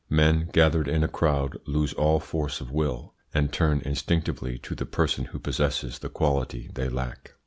[0.09, 4.87] Men gathered in a crowd lose all force of will, and turn instinctively to the
[4.87, 7.35] person who possesses the quality they lack.